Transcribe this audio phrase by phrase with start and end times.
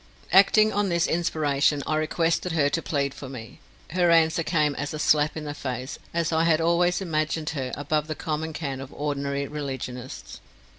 [0.33, 3.59] Acting on this inspiration, I requested her to plead for me.
[3.91, 7.71] Her answer came as a slap in the face, as I had always imagined her
[7.75, 10.39] above the common cant of ordinary religionists.